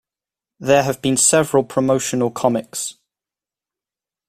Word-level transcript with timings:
There 0.59 0.81
have 0.81 0.99
been 0.99 1.15
several 1.15 1.63
promotional 1.63 2.31
comics. 2.31 2.95